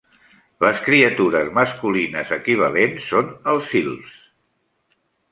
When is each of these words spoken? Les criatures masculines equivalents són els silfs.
Les 0.63 0.79
criatures 0.85 1.51
masculines 1.57 2.31
equivalents 2.37 3.05
són 3.11 3.29
els 3.53 3.69
silfs. 3.75 4.17